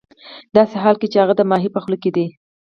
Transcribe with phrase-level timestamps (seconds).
[0.03, 0.03] ه
[0.55, 2.25] داسې حال کې چې هغه د ماهي په خوله کې دی